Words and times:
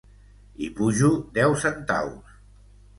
I 0.67 0.69
pujo 0.79 1.11
deu 1.37 1.57
centaus. 1.67 2.37